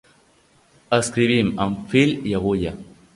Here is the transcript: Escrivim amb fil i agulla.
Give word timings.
Escrivim 0.97 1.51
amb 1.67 1.83
fil 1.93 2.17
i 2.31 2.35
agulla. 2.39 2.73